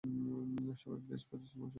সবাই 0.81 0.99
ব্রেস 1.05 1.23
পজিশনে 1.29 1.59
বসুন। 1.59 1.69